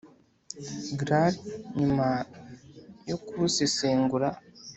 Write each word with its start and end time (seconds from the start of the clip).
Graal 0.99 1.33
nyuma 1.79 2.07
yo 3.09 3.17
kubusesengura 3.25 4.27